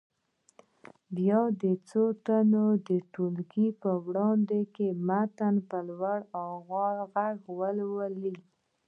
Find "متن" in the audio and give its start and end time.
5.07-5.55